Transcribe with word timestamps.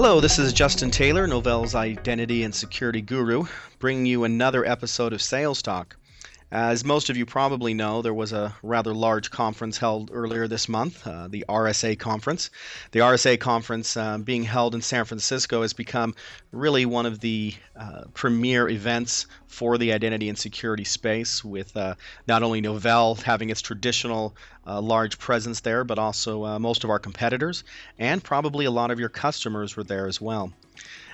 Hello, 0.00 0.20
this 0.20 0.38
is 0.38 0.52
Justin 0.52 0.92
Taylor, 0.92 1.26
Novell's 1.26 1.74
identity 1.74 2.44
and 2.44 2.54
security 2.54 3.02
guru, 3.02 3.46
bringing 3.80 4.06
you 4.06 4.22
another 4.22 4.64
episode 4.64 5.12
of 5.12 5.20
Sales 5.20 5.60
Talk. 5.60 5.96
As 6.50 6.82
most 6.82 7.10
of 7.10 7.16
you 7.18 7.26
probably 7.26 7.74
know, 7.74 8.00
there 8.00 8.14
was 8.14 8.32
a 8.32 8.56
rather 8.62 8.94
large 8.94 9.30
conference 9.30 9.76
held 9.76 10.10
earlier 10.10 10.48
this 10.48 10.66
month, 10.66 11.06
uh, 11.06 11.28
the 11.28 11.44
RSA 11.46 11.98
conference. 11.98 12.48
The 12.92 13.00
RSA 13.00 13.38
conference, 13.38 13.98
uh, 13.98 14.16
being 14.16 14.44
held 14.44 14.74
in 14.74 14.80
San 14.80 15.04
Francisco, 15.04 15.60
has 15.60 15.74
become 15.74 16.14
really 16.50 16.86
one 16.86 17.04
of 17.04 17.20
the 17.20 17.54
uh, 17.76 18.04
premier 18.14 18.66
events 18.66 19.26
for 19.46 19.76
the 19.76 19.92
identity 19.92 20.30
and 20.30 20.38
security 20.38 20.84
space, 20.84 21.44
with 21.44 21.76
uh, 21.76 21.96
not 22.26 22.42
only 22.42 22.62
Novell 22.62 23.20
having 23.20 23.50
its 23.50 23.60
traditional 23.60 24.34
uh, 24.66 24.80
large 24.80 25.18
presence 25.18 25.60
there, 25.60 25.84
but 25.84 25.98
also 25.98 26.46
uh, 26.46 26.58
most 26.58 26.82
of 26.82 26.88
our 26.88 26.98
competitors, 26.98 27.62
and 27.98 28.24
probably 28.24 28.64
a 28.64 28.70
lot 28.70 28.90
of 28.90 28.98
your 28.98 29.10
customers 29.10 29.76
were 29.76 29.84
there 29.84 30.06
as 30.06 30.18
well. 30.18 30.50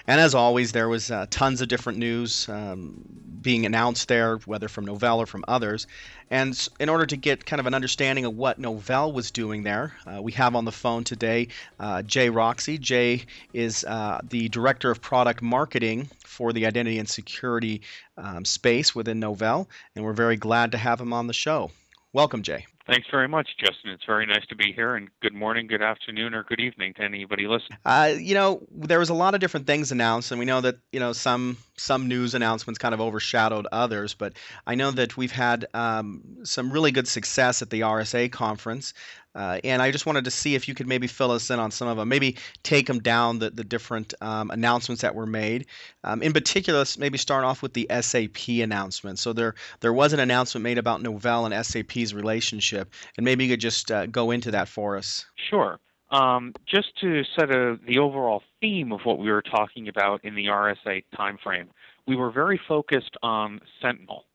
And 0.07 0.21
as 0.21 0.35
always, 0.35 0.73
there 0.73 0.89
was 0.89 1.11
uh, 1.11 1.27
tons 1.31 1.63
of 1.63 1.69
different 1.69 1.99
news 1.99 2.47
um, 2.49 3.03
being 3.41 3.65
announced 3.65 4.09
there, 4.09 4.37
whether 4.39 4.69
from 4.69 4.87
Novell 4.87 5.19
or 5.19 5.27
from 5.27 5.45
others. 5.49 5.87
And 6.31 6.69
in 6.79 6.89
order 6.89 7.07
to 7.07 7.17
get 7.17 7.47
kind 7.47 7.61
of 7.61 7.67
an 7.67 7.75
understanding 7.75 8.25
of 8.25 8.37
what 8.37 8.61
Novell 8.61 9.13
was 9.13 9.31
doing 9.31 9.63
there, 9.63 9.95
uh, 10.07 10.21
we 10.21 10.33
have 10.33 10.57
on 10.57 10.65
the 10.65 10.73
phone 10.73 11.05
today 11.05 11.49
uh, 11.81 12.03
Jay 12.03 12.29
Roxe. 12.29 12.79
Jay 12.81 13.25
is 13.53 13.85
uh, 13.85 14.21
the 14.29 14.49
Director 14.49 14.91
of 14.91 15.01
Product 15.01 15.41
Marketing 15.41 16.11
for 16.25 16.53
the 16.53 16.67
Identity 16.67 16.99
and 16.99 17.09
Security 17.09 17.83
um, 18.19 18.45
space 18.45 18.95
within 18.95 19.21
Novell, 19.21 19.69
and 19.95 20.05
we're 20.05 20.13
very 20.13 20.37
glad 20.37 20.73
to 20.73 20.79
have 20.79 21.01
him 21.01 21.13
on 21.13 21.27
the 21.27 21.33
show. 21.33 21.71
Welcome, 22.13 22.43
Jay. 22.43 22.67
Thanks 22.87 23.09
very 23.11 23.29
much, 23.29 23.49
Justin. 23.59 23.91
It's 23.91 24.05
very 24.05 24.27
nice 24.27 24.45
to 24.49 24.55
be 24.55 24.71
here, 24.71 24.95
and 24.95 25.09
good 25.21 25.33
morning, 25.33 25.67
good 25.67 25.81
afternoon, 25.81 26.35
or 26.35 26.43
good 26.43 26.61
evening 26.61 26.93
to 26.95 27.03
anybody 27.03 27.47
listening. 27.47 27.79
Uh, 27.83 28.13
you 28.19 28.35
know, 28.35 28.61
there 28.71 28.99
was 28.99 29.09
a 29.09 29.15
lot 29.15 29.33
of 29.33 29.41
different 29.41 29.67
things 29.67 29.91
announced, 29.91 30.31
and 30.31 30.39
we 30.39 30.45
know 30.45 30.61
that 30.61 30.77
you 30.93 31.01
know 31.01 31.15
some 31.15 31.57
some 31.79 32.09
news 32.09 32.35
announcements 32.35 32.77
kind 32.77 32.93
of 32.93 33.01
overshadowed 33.01 33.67
others. 33.73 34.13
But 34.13 34.35
I 34.67 34.75
know 34.75 34.91
that 34.91 35.17
we've 35.17 35.33
had 35.33 35.65
um, 35.73 36.23
some 36.45 36.71
really 36.71 36.91
good 36.91 37.09
success 37.09 37.63
at 37.63 37.71
the 37.71 37.81
RSA 37.81 38.31
conference. 38.31 38.93
Uh, 39.35 39.59
and 39.65 39.83
I 39.83 39.91
just 39.91 40.07
wanted 40.07 40.25
to 40.25 40.31
see 40.31 40.55
if 40.55 40.69
you 40.69 40.75
could 40.75 40.87
maybe 40.87 41.07
fill 41.07 41.33
us 41.33 41.51
in 41.51 41.59
on 41.59 41.71
some 41.71 41.89
of 41.89 41.97
them, 41.97 42.09
maybe 42.09 42.37
take 42.63 42.87
them 42.87 43.01
down 43.01 43.39
the, 43.39 43.51
the 43.51 43.65
different 43.65 44.15
um, 44.21 44.51
announcements 44.51 45.03
that 45.03 45.15
were 45.15 45.27
made. 45.27 45.67
Um, 46.05 46.23
in 46.23 46.33
particular, 46.33 46.79
let's 46.81 46.99
maybe 46.99 47.19
start 47.19 47.45
off 47.45 47.63
with 47.63 47.73
the 47.73 47.89
SAP 48.01 48.49
announcement. 48.49 49.19
So 49.19 49.33
there 49.33 49.55
there 49.81 49.93
was 49.93 50.13
an 50.13 50.21
announcement 50.21 50.63
made 50.63 50.79
about 50.79 51.03
Novell 51.03 51.51
and 51.51 51.67
SAP's 51.67 52.15
relationship, 52.15 52.93
and 53.17 53.25
maybe 53.25 53.45
you 53.45 53.51
could 53.51 53.61
just 53.61 53.91
uh, 53.91 54.07
go 54.07 54.31
into 54.31 54.53
that 54.53 54.69
for 54.69 54.97
us. 54.97 55.27
Sure. 55.51 55.79
Um, 56.11 56.55
just 56.65 56.97
to 57.01 57.25
set 57.37 57.51
a, 57.51 57.79
the 57.87 57.99
overall 57.99 58.43
theme 58.61 58.93
of 58.93 59.01
what 59.05 59.19
we 59.19 59.31
were 59.33 59.43
talking 59.43 59.89
about 59.89 60.25
in 60.25 60.37
the 60.37 60.47
RSA 60.47 61.03
timeframe, 61.17 61.67
we 62.07 62.15
were 62.15 62.31
very 62.31 62.61
focused 62.69 63.17
on 63.23 63.61
Sentinel 63.81 64.27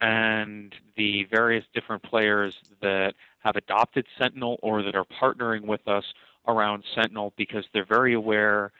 and 0.00 0.74
the 0.96 1.24
various 1.30 1.64
different 1.74 2.02
players 2.02 2.56
that 2.80 3.14
have 3.40 3.56
adopted 3.56 4.06
Sentinel 4.18 4.58
or 4.62 4.82
that 4.82 4.94
are 4.94 5.06
partnering 5.20 5.64
with 5.64 5.86
us 5.88 6.04
around 6.46 6.84
Sentinel 6.94 7.32
because 7.36 7.64
they're 7.72 7.86
very 7.86 8.14
aware 8.14 8.72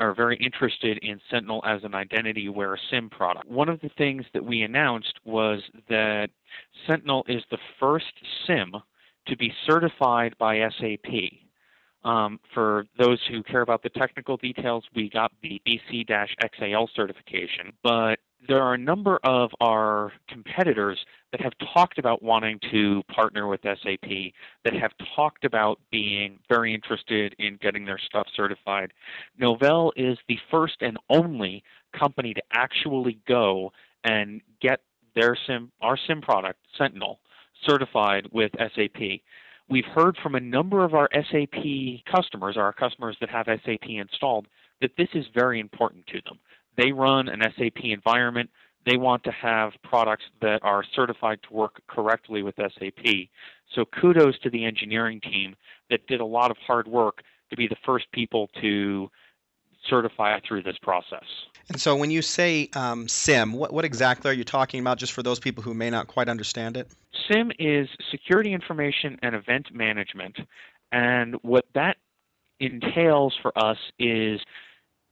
are 0.00 0.14
very 0.14 0.36
interested 0.36 0.98
in 0.98 1.20
Sentinel 1.30 1.62
as 1.64 1.84
an 1.84 1.94
identity 1.94 2.46
aware 2.46 2.78
SIM 2.90 3.08
product. 3.08 3.46
One 3.46 3.68
of 3.68 3.80
the 3.80 3.90
things 3.96 4.24
that 4.34 4.44
we 4.44 4.62
announced 4.62 5.20
was 5.24 5.62
that 5.88 6.30
Sentinel 6.86 7.24
is 7.28 7.42
the 7.50 7.58
first 7.78 8.12
SIM 8.46 8.74
to 9.26 9.36
be 9.36 9.52
certified 9.66 10.34
by 10.38 10.68
SAP. 10.78 11.12
Um, 12.04 12.38
for 12.52 12.86
those 12.98 13.18
who 13.30 13.42
care 13.42 13.62
about 13.62 13.82
the 13.82 13.88
technical 13.88 14.36
details, 14.36 14.84
we 14.94 15.08
got 15.08 15.32
the 15.42 15.62
BC-XAL 15.66 16.90
certification, 16.94 17.72
but 17.82 18.18
there 18.48 18.62
are 18.62 18.74
a 18.74 18.78
number 18.78 19.18
of 19.24 19.50
our 19.60 20.12
competitors 20.28 20.98
that 21.32 21.40
have 21.40 21.52
talked 21.74 21.98
about 21.98 22.22
wanting 22.22 22.58
to 22.70 23.02
partner 23.14 23.46
with 23.46 23.60
SAP, 23.62 24.32
that 24.64 24.74
have 24.74 24.92
talked 25.16 25.44
about 25.44 25.80
being 25.90 26.38
very 26.48 26.74
interested 26.74 27.34
in 27.38 27.58
getting 27.60 27.84
their 27.84 27.98
stuff 27.98 28.26
certified. 28.36 28.92
Novell 29.40 29.90
is 29.96 30.18
the 30.28 30.38
first 30.50 30.76
and 30.80 30.96
only 31.10 31.62
company 31.98 32.34
to 32.34 32.42
actually 32.52 33.18
go 33.26 33.72
and 34.04 34.40
get 34.60 34.80
their 35.14 35.36
SIEM, 35.46 35.70
our 35.80 35.96
SIM 36.06 36.20
product, 36.20 36.58
Sentinel, 36.76 37.20
certified 37.64 38.28
with 38.32 38.52
SAP. 38.58 39.20
We've 39.68 39.84
heard 39.86 40.16
from 40.22 40.34
a 40.34 40.40
number 40.40 40.84
of 40.84 40.94
our 40.94 41.08
SAP 41.12 42.04
customers, 42.12 42.56
our 42.56 42.72
customers 42.72 43.16
that 43.20 43.30
have 43.30 43.46
SAP 43.46 43.88
installed, 43.88 44.46
that 44.80 44.90
this 44.98 45.08
is 45.14 45.24
very 45.34 45.60
important 45.60 46.06
to 46.08 46.20
them. 46.26 46.38
They 46.76 46.92
run 46.92 47.28
an 47.28 47.40
SAP 47.56 47.84
environment. 47.84 48.50
They 48.86 48.96
want 48.96 49.24
to 49.24 49.30
have 49.30 49.72
products 49.82 50.24
that 50.42 50.60
are 50.62 50.84
certified 50.94 51.38
to 51.48 51.54
work 51.54 51.80
correctly 51.88 52.42
with 52.42 52.56
SAP. 52.56 53.28
So 53.74 53.84
kudos 53.84 54.38
to 54.40 54.50
the 54.50 54.64
engineering 54.64 55.20
team 55.20 55.56
that 55.90 56.06
did 56.06 56.20
a 56.20 56.24
lot 56.24 56.50
of 56.50 56.56
hard 56.58 56.86
work 56.86 57.22
to 57.50 57.56
be 57.56 57.66
the 57.66 57.76
first 57.84 58.06
people 58.12 58.50
to 58.60 59.10
certify 59.88 60.38
through 60.46 60.62
this 60.62 60.76
process. 60.82 61.24
And 61.68 61.80
so 61.80 61.96
when 61.96 62.10
you 62.10 62.22
say 62.22 62.68
um, 62.74 63.08
SIEM, 63.08 63.52
what, 63.52 63.72
what 63.72 63.84
exactly 63.84 64.30
are 64.30 64.34
you 64.34 64.44
talking 64.44 64.80
about 64.80 64.98
just 64.98 65.12
for 65.12 65.22
those 65.22 65.38
people 65.38 65.62
who 65.62 65.74
may 65.74 65.90
not 65.90 66.08
quite 66.08 66.28
understand 66.28 66.76
it? 66.76 66.88
SIM 67.30 67.52
is 67.58 67.88
Security 68.10 68.52
Information 68.52 69.18
and 69.22 69.34
Event 69.34 69.68
Management. 69.72 70.36
And 70.92 71.36
what 71.42 71.64
that 71.74 71.96
entails 72.60 73.34
for 73.40 73.56
us 73.58 73.78
is 73.98 74.40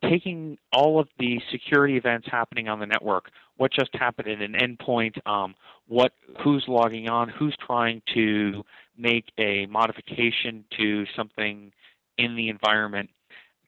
taking 0.08 0.58
all 0.72 0.98
of 1.00 1.08
the 1.18 1.40
security 1.50 1.96
events 1.96 2.28
happening 2.30 2.68
on 2.68 2.80
the 2.80 2.86
network, 2.86 3.30
what 3.56 3.72
just 3.72 3.90
happened 3.94 4.28
at 4.28 4.40
an 4.40 4.54
endpoint, 4.54 5.24
um, 5.26 5.54
what 5.88 6.12
who's 6.42 6.64
logging 6.68 7.08
on, 7.08 7.28
who's 7.28 7.56
trying 7.64 8.02
to 8.14 8.64
make 8.96 9.26
a 9.38 9.66
modification 9.66 10.64
to 10.76 11.04
something 11.16 11.72
in 12.18 12.36
the 12.36 12.48
environment, 12.48 13.10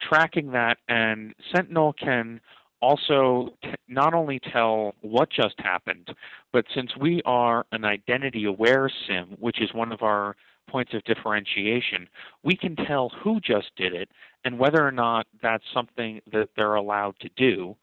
tracking 0.00 0.52
that, 0.52 0.78
and 0.88 1.34
Sentinel 1.54 1.92
can 1.92 2.40
also 2.80 3.54
t- 3.62 3.70
not 3.88 4.12
only 4.14 4.38
tell 4.52 4.94
what 5.00 5.30
just 5.30 5.54
happened, 5.58 6.08
but 6.52 6.64
since 6.74 6.90
we 7.00 7.22
are 7.24 7.64
an 7.72 7.84
identity 7.84 8.44
aware 8.44 8.90
SIM, 9.08 9.36
which 9.38 9.60
is 9.62 9.72
one 9.72 9.92
of 9.92 10.02
our 10.02 10.36
points 10.68 10.94
of 10.94 11.04
differentiation, 11.04 12.08
we 12.42 12.56
can 12.56 12.76
tell 12.76 13.10
who 13.22 13.40
just 13.40 13.70
did 13.76 13.94
it 13.94 14.08
and 14.44 14.58
whether 14.58 14.86
or 14.86 14.92
not 14.92 15.26
that's 15.42 15.64
something 15.72 16.20
that 16.32 16.48
they're 16.56 16.74
allowed 16.74 17.18
to 17.20 17.30
do. 17.36 17.76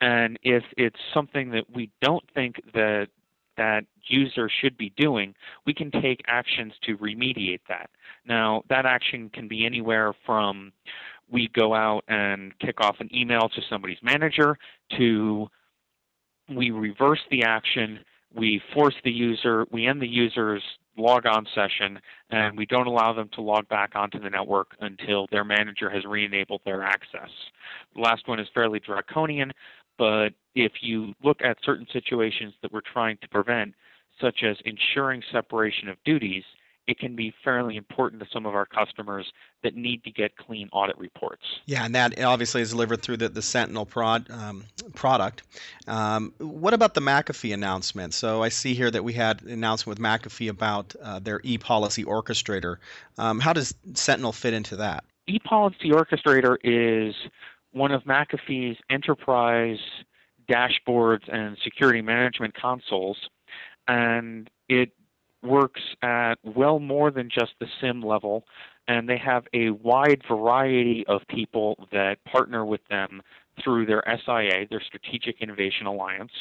And 0.00 0.38
if 0.42 0.64
it's 0.76 1.00
something 1.14 1.50
that 1.50 1.64
we 1.74 1.90
don't 2.02 2.24
think 2.34 2.60
that 2.74 3.08
that 3.56 3.84
user 4.08 4.50
should 4.60 4.76
be 4.76 4.92
doing, 4.96 5.34
we 5.64 5.72
can 5.72 5.90
take 5.90 6.20
actions 6.26 6.74
to 6.82 6.98
remediate 6.98 7.60
that. 7.68 7.88
Now, 8.26 8.62
that 8.68 8.84
action 8.84 9.30
can 9.30 9.48
be 9.48 9.64
anywhere 9.64 10.12
from 10.26 10.72
we 11.30 11.48
go 11.48 11.74
out 11.74 12.04
and 12.08 12.56
kick 12.58 12.80
off 12.80 12.96
an 13.00 13.08
email 13.14 13.48
to 13.48 13.60
somebody's 13.68 13.98
manager 14.02 14.56
to 14.96 15.48
we 16.48 16.70
reverse 16.70 17.20
the 17.30 17.42
action, 17.42 17.98
we 18.34 18.60
force 18.74 18.94
the 19.04 19.10
user, 19.10 19.66
we 19.70 19.86
end 19.86 20.00
the 20.00 20.08
user's 20.08 20.62
log 20.96 21.26
on 21.26 21.46
session, 21.54 21.98
and 22.30 22.56
we 22.56 22.66
don't 22.66 22.86
allow 22.86 23.12
them 23.12 23.28
to 23.34 23.42
log 23.42 23.68
back 23.68 23.92
onto 23.94 24.18
the 24.18 24.30
network 24.30 24.68
until 24.80 25.26
their 25.30 25.44
manager 25.44 25.90
has 25.90 26.04
re 26.04 26.24
enabled 26.24 26.62
their 26.64 26.82
access. 26.82 27.30
The 27.94 28.00
last 28.00 28.26
one 28.26 28.40
is 28.40 28.48
fairly 28.54 28.80
draconian, 28.80 29.52
but 29.98 30.30
if 30.54 30.72
you 30.80 31.12
look 31.22 31.38
at 31.42 31.58
certain 31.64 31.86
situations 31.92 32.54
that 32.62 32.72
we're 32.72 32.80
trying 32.92 33.18
to 33.22 33.28
prevent, 33.28 33.74
such 34.20 34.42
as 34.42 34.56
ensuring 34.64 35.22
separation 35.30 35.88
of 35.88 35.96
duties, 36.04 36.44
it 36.86 36.98
can 36.98 37.16
be 37.16 37.34
fairly 37.42 37.76
important 37.76 38.22
to 38.22 38.28
some 38.32 38.46
of 38.46 38.54
our 38.54 38.66
customers 38.66 39.32
that 39.62 39.74
need 39.74 40.04
to 40.04 40.10
get 40.10 40.36
clean 40.36 40.68
audit 40.72 40.96
reports. 40.98 41.42
Yeah, 41.66 41.84
and 41.84 41.94
that 41.94 42.22
obviously 42.22 42.62
is 42.62 42.70
delivered 42.70 43.02
through 43.02 43.16
the, 43.18 43.28
the 43.28 43.42
Sentinel 43.42 43.86
prod, 43.86 44.30
um, 44.30 44.64
product. 44.94 45.42
Um, 45.88 46.32
what 46.38 46.74
about 46.74 46.94
the 46.94 47.00
McAfee 47.00 47.52
announcement? 47.52 48.14
So 48.14 48.42
I 48.42 48.50
see 48.50 48.74
here 48.74 48.90
that 48.90 49.02
we 49.02 49.12
had 49.12 49.42
an 49.42 49.50
announcement 49.50 49.98
with 49.98 50.04
McAfee 50.04 50.48
about 50.48 50.94
uh, 51.02 51.18
their 51.18 51.40
e-policy 51.42 52.04
orchestrator. 52.04 52.76
Um, 53.18 53.40
how 53.40 53.52
does 53.52 53.74
Sentinel 53.94 54.32
fit 54.32 54.54
into 54.54 54.76
that? 54.76 55.04
E-policy 55.26 55.90
orchestrator 55.90 56.56
is 56.62 57.14
one 57.72 57.90
of 57.90 58.04
McAfee's 58.04 58.78
enterprise 58.88 59.78
dashboards 60.48 61.28
and 61.28 61.56
security 61.64 62.00
management 62.00 62.54
consoles, 62.54 63.16
and 63.88 64.48
it 64.68 64.92
works 65.46 65.80
at 66.02 66.34
well 66.44 66.78
more 66.78 67.10
than 67.10 67.28
just 67.30 67.52
the 67.60 67.66
sim 67.80 68.02
level, 68.02 68.44
and 68.88 69.08
they 69.08 69.18
have 69.18 69.44
a 69.54 69.70
wide 69.70 70.22
variety 70.28 71.04
of 71.08 71.22
people 71.28 71.88
that 71.92 72.22
partner 72.24 72.64
with 72.64 72.80
them 72.88 73.22
through 73.62 73.86
their 73.86 74.02
SIA, 74.06 74.66
their 74.68 74.82
Strategic 74.82 75.40
Innovation 75.40 75.86
Alliance. 75.86 76.32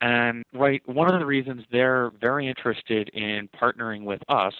And 0.00 0.42
right, 0.52 0.82
one 0.86 1.12
of 1.12 1.20
the 1.20 1.26
reasons 1.26 1.62
they're 1.70 2.10
very 2.20 2.48
interested 2.48 3.08
in 3.10 3.48
partnering 3.60 4.02
with 4.02 4.20
us 4.28 4.54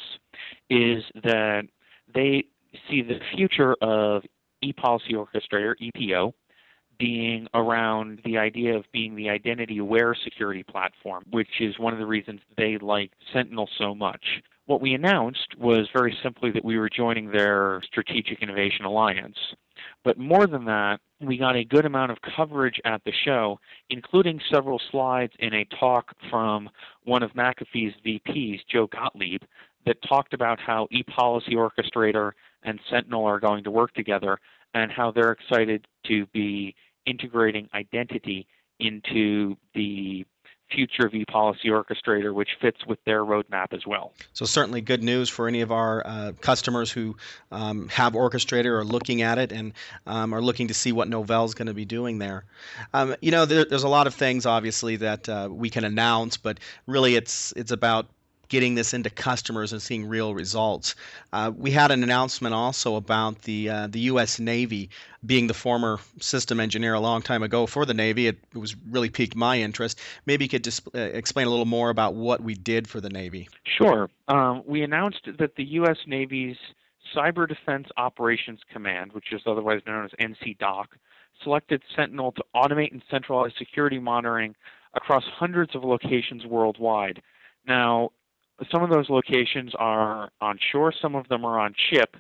is 0.71 1.03
that 1.25 1.65
they 2.15 2.45
see 2.89 3.03
the 3.03 3.19
future 3.35 3.75
of 3.83 4.23
ePolicy 4.63 5.13
Orchestrator, 5.15 5.75
EPO, 5.83 6.33
being 6.99 7.47
around 7.55 8.21
the 8.25 8.39
idea 8.39 8.77
of 8.77 8.85
being 8.93 9.17
the 9.17 9.29
identity 9.29 9.79
aware 9.79 10.15
security 10.15 10.63
platform, 10.63 11.25
which 11.31 11.61
is 11.61 11.79
one 11.79 11.93
of 11.93 11.99
the 11.99 12.07
reasons 12.07 12.41
they 12.57 12.79
like 12.79 13.11
Sentinel 13.33 13.69
so 13.79 13.95
much. 13.95 14.43
What 14.67 14.81
we 14.81 14.95
announced 14.95 15.57
was 15.59 15.89
very 15.93 16.17
simply 16.23 16.51
that 16.53 16.65
we 16.65 16.79
were 16.79 16.89
joining 16.89 17.31
their 17.31 17.83
Strategic 17.85 18.43
Innovation 18.43 18.85
Alliance. 18.85 19.37
But 20.05 20.19
more 20.19 20.47
than 20.47 20.65
that, 20.67 21.01
we 21.21 21.37
got 21.37 21.57
a 21.57 21.65
good 21.65 21.85
amount 21.85 22.13
of 22.13 22.19
coverage 22.37 22.81
at 22.85 23.03
the 23.05 23.13
show, 23.25 23.59
including 23.91 24.41
several 24.53 24.81
slides 24.91 25.33
in 25.41 25.53
a 25.55 25.65
talk 25.79 26.13
from 26.31 26.71
one 27.05 27.23
of 27.23 27.33
McAfee's 27.33 27.95
VPs, 28.07 28.61
Joe 28.71 28.87
Gottlieb, 28.87 29.43
that 29.85 29.97
talked 30.09 30.33
about 30.33 30.61
how 30.61 30.87
ePolicy 30.93 31.55
Orchestrator 31.55 32.33
and 32.63 32.79
Sentinel 32.89 33.25
are 33.25 33.41
going 33.41 33.65
to 33.65 33.71
work 33.71 33.93
together 33.95 34.39
and 34.75 34.91
how 34.91 35.11
they're 35.11 35.33
excited 35.33 35.87
to 36.07 36.27
be 36.27 36.75
integrating 37.07 37.69
identity 37.75 38.47
into 38.79 39.57
the 39.75 40.25
future 40.75 41.07
of 41.07 41.13
Policy 41.29 41.69
Orchestrator, 41.69 42.33
which 42.35 42.51
fits 42.61 42.87
with 42.87 42.99
their 43.05 43.25
roadmap 43.25 43.73
as 43.73 43.87
well. 43.87 44.13
So 44.33 44.45
certainly 44.45 44.81
good 44.81 45.03
news 45.03 45.29
for 45.29 45.47
any 45.47 45.61
of 45.61 45.71
our 45.71 46.03
uh, 46.05 46.33
customers 46.41 46.91
who 46.91 47.17
um, 47.51 47.89
have 47.89 48.15
Orchestrator 48.15 48.79
or 48.79 48.85
looking 48.85 49.23
at 49.23 49.39
it 49.39 49.53
and 49.53 49.73
um, 50.07 50.35
are 50.35 50.41
looking 50.41 50.69
to 50.69 50.75
see 50.75 50.93
what 50.93 51.09
Novell 51.09 51.45
is 51.45 51.55
going 51.55 51.67
to 51.67 51.75
be 51.75 51.85
doing 51.85 52.19
there. 52.19 52.45
Um, 52.95 53.15
you 53.21 53.31
know, 53.31 53.45
there, 53.45 53.65
there's 53.65 53.83
a 53.83 53.89
lot 53.89 54.07
of 54.07 54.15
things 54.15 54.47
obviously 54.47 54.97
that 54.97 55.29
uh, 55.29 55.49
we 55.51 55.71
can 55.71 55.85
announce, 55.85 56.37
but 56.37 56.59
really 56.87 57.17
it's 57.17 57.53
it's 57.57 57.71
about 57.71 58.07
getting 58.53 58.75
this 58.75 58.93
into 58.93 59.09
customers 59.09 59.73
and 59.73 59.81
seeing 59.81 60.07
real 60.07 60.35
results. 60.35 60.95
Uh, 61.33 61.51
we 61.57 61.71
had 61.71 61.91
an 61.91 62.03
announcement 62.03 62.55
also 62.55 62.97
about 62.97 63.41
the 63.43 63.71
uh, 63.71 63.87
the 63.87 64.01
U.S. 64.01 64.39
Navy 64.39 64.91
being 65.25 65.47
the 65.47 65.55
former 65.55 65.99
system 66.21 66.61
engineer 66.61 66.93
a 66.93 67.01
long 67.01 67.23
time 67.23 67.43
ago 67.43 67.67
for 67.67 67.87
the 67.87 67.95
Navy. 67.95 68.27
It, 68.27 68.39
it 68.55 68.59
was 68.59 68.77
really 68.91 69.09
piqued 69.09 69.35
my 69.35 69.59
interest. 69.59 70.01
Maybe 70.27 70.45
you 70.45 70.51
could 70.51 70.65
just 70.65 70.87
uh, 70.95 70.99
explain 70.99 71.47
a 71.47 71.51
little 71.51 71.65
more 71.65 71.89
about 71.89 72.13
what 72.15 72.43
we 72.43 72.55
did 72.55 72.87
for 72.87 73.01
the 73.01 73.09
Navy. 73.09 73.49
Sure. 73.65 74.11
Um, 74.29 74.63
we 74.67 74.83
announced 74.83 75.27
that 75.39 75.57
the 75.57 75.65
U.S. 75.81 75.97
Navy's 76.07 76.59
Cyber 77.17 77.49
Defense 77.49 77.89
Operations 77.97 78.61
Command, 78.71 79.15
which 79.15 79.33
is 79.33 79.41
otherwise 79.47 79.81
known 79.87 80.05
as 80.05 80.11
NCDOC, 80.21 80.85
selected 81.43 81.83
Sentinel 81.97 82.33
to 82.33 82.45
automate 82.55 82.93
and 82.93 83.03
centralize 83.11 83.53
security 83.59 83.99
monitoring 83.99 84.55
across 84.93 85.25
hundreds 85.25 85.75
of 85.75 85.85
locations 85.85 86.45
worldwide. 86.45 87.23
Now, 87.67 88.11
some 88.71 88.83
of 88.83 88.91
those 88.91 89.09
locations 89.09 89.73
are 89.79 90.31
on 90.41 90.59
shore, 90.71 90.93
some 91.01 91.15
of 91.15 91.27
them 91.29 91.45
are 91.45 91.59
on 91.59 91.75
ship, 91.91 92.17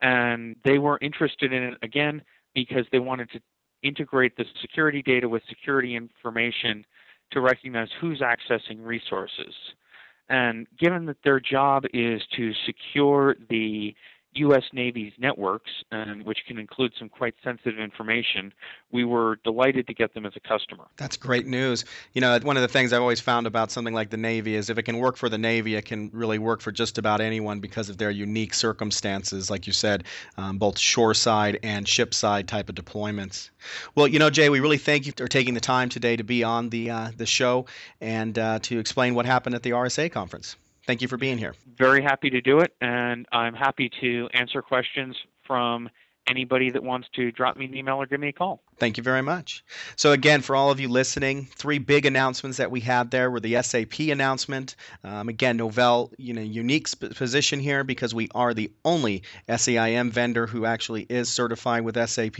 and 0.00 0.56
they 0.64 0.78
were 0.78 0.98
interested 1.00 1.52
in 1.52 1.62
it 1.62 1.74
again 1.82 2.22
because 2.54 2.84
they 2.92 2.98
wanted 2.98 3.30
to 3.30 3.40
integrate 3.82 4.36
the 4.36 4.44
security 4.60 5.02
data 5.02 5.28
with 5.28 5.42
security 5.48 5.94
information 5.94 6.84
to 7.30 7.40
recognize 7.40 7.88
who's 8.00 8.20
accessing 8.20 8.84
resources. 8.84 9.54
And 10.28 10.66
given 10.78 11.06
that 11.06 11.18
their 11.22 11.40
job 11.40 11.84
is 11.92 12.20
to 12.36 12.52
secure 12.64 13.36
the 13.48 13.94
U.S. 14.38 14.64
Navy's 14.72 15.12
networks, 15.18 15.70
which 16.24 16.38
can 16.46 16.58
include 16.58 16.92
some 16.98 17.08
quite 17.08 17.34
sensitive 17.42 17.78
information, 17.78 18.52
we 18.92 19.04
were 19.04 19.38
delighted 19.44 19.86
to 19.86 19.94
get 19.94 20.14
them 20.14 20.26
as 20.26 20.32
a 20.36 20.40
customer. 20.40 20.84
That's 20.96 21.16
great 21.16 21.46
news. 21.46 21.84
You 22.12 22.20
know, 22.20 22.38
one 22.42 22.56
of 22.56 22.62
the 22.62 22.68
things 22.68 22.92
I've 22.92 23.00
always 23.00 23.20
found 23.20 23.46
about 23.46 23.70
something 23.70 23.94
like 23.94 24.10
the 24.10 24.16
Navy 24.16 24.54
is 24.54 24.70
if 24.70 24.78
it 24.78 24.84
can 24.84 24.98
work 24.98 25.16
for 25.16 25.28
the 25.28 25.38
Navy, 25.38 25.74
it 25.74 25.84
can 25.84 26.10
really 26.12 26.38
work 26.38 26.60
for 26.60 26.72
just 26.72 26.98
about 26.98 27.20
anyone 27.20 27.60
because 27.60 27.88
of 27.88 27.98
their 27.98 28.10
unique 28.10 28.54
circumstances, 28.54 29.50
like 29.50 29.66
you 29.66 29.72
said, 29.72 30.04
um, 30.36 30.58
both 30.58 30.78
shoreside 30.78 31.58
and 31.62 31.86
shipside 31.86 32.46
type 32.46 32.68
of 32.68 32.74
deployments. 32.74 33.50
Well, 33.94 34.06
you 34.06 34.18
know, 34.18 34.30
Jay, 34.30 34.48
we 34.48 34.60
really 34.60 34.78
thank 34.78 35.06
you 35.06 35.12
for 35.16 35.28
taking 35.28 35.54
the 35.54 35.60
time 35.60 35.88
today 35.88 36.16
to 36.16 36.24
be 36.24 36.44
on 36.44 36.68
the 36.70 36.90
uh, 36.90 37.10
the 37.16 37.26
show 37.26 37.66
and 38.00 38.38
uh, 38.38 38.58
to 38.60 38.78
explain 38.78 39.14
what 39.14 39.26
happened 39.26 39.54
at 39.54 39.62
the 39.62 39.70
RSA 39.70 40.10
conference. 40.12 40.56
Thank 40.86 41.02
you 41.02 41.08
for 41.08 41.16
being 41.16 41.36
here. 41.36 41.54
Very 41.76 42.02
happy 42.02 42.30
to 42.30 42.40
do 42.40 42.60
it, 42.60 42.72
and 42.80 43.26
I'm 43.32 43.54
happy 43.54 43.90
to 44.00 44.28
answer 44.32 44.62
questions 44.62 45.16
from 45.44 45.88
anybody 46.26 46.70
that 46.70 46.82
wants 46.82 47.08
to 47.14 47.30
drop 47.30 47.56
me 47.56 47.66
an 47.66 47.74
email 47.76 47.96
or 47.96 48.06
give 48.06 48.20
me 48.20 48.28
a 48.28 48.32
call. 48.32 48.60
Thank 48.78 48.98
you 48.98 49.02
very 49.02 49.22
much. 49.22 49.64
So, 49.96 50.12
again, 50.12 50.42
for 50.42 50.54
all 50.54 50.70
of 50.70 50.80
you 50.80 50.88
listening, 50.88 51.46
three 51.46 51.78
big 51.78 52.04
announcements 52.04 52.58
that 52.58 52.70
we 52.70 52.80
had 52.80 53.10
there 53.10 53.30
were 53.30 53.40
the 53.40 53.62
SAP 53.62 54.00
announcement. 54.00 54.76
Um, 55.02 55.30
again, 55.30 55.58
Novell, 55.58 56.12
you 56.18 56.34
know, 56.34 56.42
unique 56.42 56.88
sp- 56.92 57.16
position 57.16 57.58
here 57.58 57.84
because 57.84 58.14
we 58.14 58.28
are 58.34 58.52
the 58.52 58.70
only 58.84 59.22
SIEM 59.48 60.10
vendor 60.10 60.46
who 60.46 60.66
actually 60.66 61.06
is 61.08 61.30
certified 61.30 61.84
with 61.84 61.96
SAP. 62.08 62.36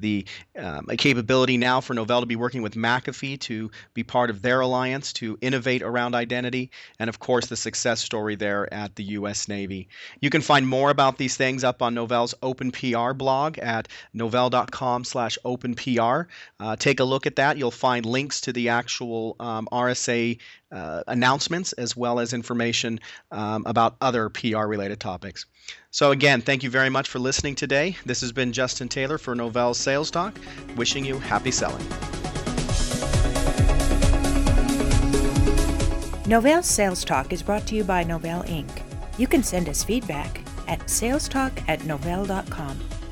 The 0.00 0.24
um, 0.58 0.86
capability 0.96 1.58
now 1.58 1.82
for 1.82 1.94
Novell 1.94 2.20
to 2.20 2.26
be 2.26 2.36
working 2.36 2.62
with 2.62 2.74
McAfee 2.74 3.38
to 3.40 3.70
be 3.92 4.02
part 4.02 4.30
of 4.30 4.40
their 4.40 4.60
alliance 4.60 5.12
to 5.14 5.36
innovate 5.42 5.82
around 5.82 6.14
identity, 6.14 6.70
and 6.98 7.10
of 7.10 7.18
course, 7.18 7.46
the 7.46 7.56
success 7.56 8.00
story 8.00 8.36
there 8.36 8.72
at 8.72 8.96
the 8.96 9.04
U.S. 9.04 9.46
Navy. 9.46 9.88
You 10.20 10.30
can 10.30 10.40
find 10.40 10.66
more 10.66 10.88
about 10.88 11.18
these 11.18 11.36
things 11.36 11.64
up 11.64 11.82
on 11.82 11.94
Novell's 11.94 12.34
Open 12.42 12.70
PR 12.70 13.12
blog 13.16 13.58
at 13.58 13.88
novell.com/open 14.14 15.74
PR. 15.74 16.28
Uh, 16.60 16.76
take 16.76 17.00
a 17.00 17.04
look 17.04 17.26
at 17.26 17.36
that. 17.36 17.58
You'll 17.58 17.70
find 17.70 18.06
links 18.06 18.42
to 18.42 18.52
the 18.52 18.68
actual 18.68 19.36
um, 19.40 19.68
RSA 19.72 20.38
uh, 20.72 21.02
announcements 21.06 21.72
as 21.72 21.96
well 21.96 22.20
as 22.20 22.32
information 22.32 23.00
um, 23.30 23.64
about 23.66 23.96
other 24.00 24.28
PR 24.28 24.66
related 24.66 25.00
topics. 25.00 25.46
So, 25.90 26.10
again, 26.10 26.42
thank 26.42 26.62
you 26.62 26.70
very 26.70 26.90
much 26.90 27.08
for 27.08 27.18
listening 27.18 27.54
today. 27.54 27.96
This 28.04 28.20
has 28.20 28.32
been 28.32 28.52
Justin 28.52 28.88
Taylor 28.88 29.18
for 29.18 29.34
Novell 29.34 29.74
Sales 29.74 30.10
Talk, 30.10 30.38
wishing 30.76 31.04
you 31.04 31.18
happy 31.18 31.50
selling. 31.50 31.86
Novell 36.26 36.64
Sales 36.64 37.04
Talk 37.04 37.32
is 37.32 37.42
brought 37.42 37.66
to 37.68 37.76
you 37.76 37.84
by 37.84 38.04
Novell 38.04 38.44
Inc. 38.48 38.82
You 39.16 39.28
can 39.28 39.42
send 39.42 39.68
us 39.68 39.84
feedback 39.84 40.40
at 40.66 40.80
salestalk 40.80 41.52
at 41.68 41.80
novell.com. 41.80 42.80